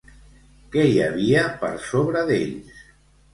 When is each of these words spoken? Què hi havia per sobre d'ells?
Què 0.75 0.85
hi 0.91 0.95
havia 1.07 1.43
per 1.65 1.69
sobre 1.91 2.25
d'ells? 2.31 2.83